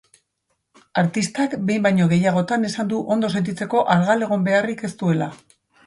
Artistak 1.01 1.53
behin 1.67 1.85
baino 1.87 2.09
gehiagotan 2.15 2.67
esan 2.73 2.91
du 2.95 3.05
ondo 3.17 3.33
sentitzeko 3.37 3.87
argal 3.99 4.31
egon 4.31 4.49
beharrik 4.51 4.87
ez 4.91 4.95
duela. 5.05 5.35